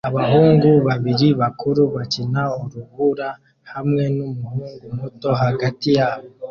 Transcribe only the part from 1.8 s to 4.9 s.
bakina urubura hamwe numuhungu